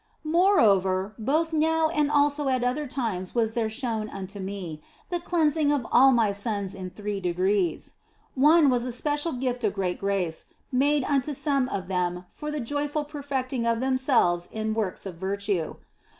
Moreover, 0.23 1.13
both 1.19 1.53
now 1.53 1.89
and 1.89 2.09
also 2.09 2.47
at 2.49 2.63
other 2.63 2.87
times 2.87 3.35
was 3.35 3.53
there 3.53 3.69
shown 3.69 4.09
unto 4.09 4.39
me 4.39 4.81
the 5.11 5.19
cleansing 5.19 5.71
of 5.71 5.85
all 5.91 6.11
my 6.11 6.31
sons 6.31 6.73
in 6.73 6.89
three 6.89 7.19
degrees. 7.19 7.97
One 8.33 8.71
was 8.71 8.83
a 8.83 8.91
special 8.91 9.33
gift 9.33 9.63
of 9.63 9.75
great 9.75 9.99
grace 9.99 10.45
made 10.71 11.03
unto 11.03 11.33
some 11.33 11.69
of 11.69 11.87
them 11.87 12.25
for 12.29 12.49
the 12.49 12.59
joyful 12.59 13.03
perfecting 13.05 13.67
of 13.67 13.79
themselves 13.79 14.49
in 14.51 14.73
works 14.73 15.05
of 15.05 15.17
virtue. 15.17 15.75